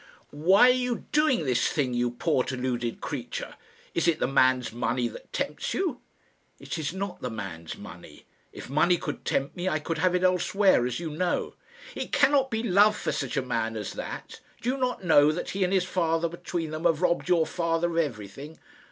"Why 0.31 0.69
are 0.71 0.73
you 0.73 1.05
doing 1.11 1.45
this 1.45 1.67
thing, 1.67 1.93
you 1.93 2.09
poor 2.09 2.41
deluded 2.41 3.01
creature? 3.01 3.53
Is 3.93 4.07
it 4.07 4.17
the 4.19 4.25
man's 4.25 4.73
money 4.73 5.07
that 5.07 5.31
tempts 5.31 5.75
you?" 5.75 6.01
"It 6.57 6.79
is 6.79 6.91
not 6.91 7.21
the 7.21 7.29
man's 7.29 7.77
money. 7.77 8.25
If 8.51 8.67
money 8.67 8.97
could 8.97 9.23
tempt 9.25 9.55
me, 9.55 9.69
I 9.69 9.77
could 9.77 9.99
have 9.99 10.15
it 10.15 10.23
elsewhere, 10.23 10.87
as 10.87 10.99
you 10.99 11.11
know." 11.11 11.53
"It 11.93 12.11
cannot 12.11 12.49
be 12.49 12.63
love 12.63 12.97
for 12.97 13.11
such 13.11 13.37
a 13.37 13.43
man 13.43 13.77
as 13.77 13.93
that. 13.93 14.39
Do 14.59 14.71
you 14.71 14.77
not 14.77 15.03
know 15.03 15.31
that 15.31 15.51
he 15.51 15.63
and 15.63 15.71
his 15.71 15.85
father 15.85 16.27
between 16.27 16.71
them 16.71 16.85
have 16.85 17.03
robbed 17.03 17.29
your 17.29 17.45
father 17.45 17.91
of 17.91 17.97
everything?" 17.99 18.57